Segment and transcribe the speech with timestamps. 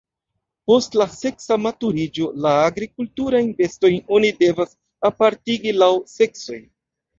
[0.69, 4.75] Post la seksa maturiĝo la agrikulturajn bestojn oni devas
[5.13, 6.61] apartigi laŭ seksoj.